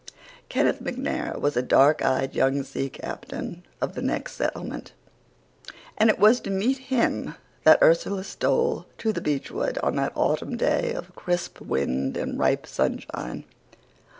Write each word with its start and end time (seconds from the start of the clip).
Kenneth 0.49 0.81
MacNair 0.81 1.39
was 1.39 1.55
a 1.55 1.61
dark 1.61 2.03
eyed 2.03 2.33
young 2.33 2.63
sea 2.63 2.89
captain 2.89 3.61
of 3.79 3.93
the 3.93 4.01
next 4.01 4.33
settlement, 4.33 4.93
and 5.95 6.09
it 6.09 6.17
was 6.17 6.39
to 6.41 6.49
meet 6.49 6.79
him 6.89 7.35
that 7.65 7.77
Ursula 7.83 8.23
stole 8.23 8.87
to 8.97 9.13
the 9.13 9.21
beechwood 9.21 9.77
on 9.83 9.97
that 9.97 10.13
autumn 10.15 10.57
day 10.57 10.91
of 10.93 11.13
crisp 11.15 11.59
wind 11.61 12.17
and 12.17 12.39
ripe 12.39 12.65
sunshine. 12.65 13.43